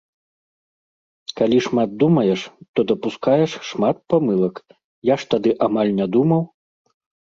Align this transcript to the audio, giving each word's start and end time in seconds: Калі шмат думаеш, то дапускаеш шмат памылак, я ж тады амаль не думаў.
Калі 1.41 1.57
шмат 1.67 1.89
думаеш, 2.05 2.39
то 2.73 2.79
дапускаеш 2.93 3.51
шмат 3.71 3.97
памылак, 4.17 4.55
я 5.15 5.23
ж 5.25 5.33
тады 5.35 5.49
амаль 5.71 5.99
не 6.03 6.15
думаў. 6.19 6.41